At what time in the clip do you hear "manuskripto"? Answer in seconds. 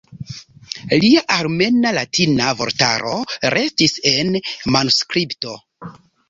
4.79-5.55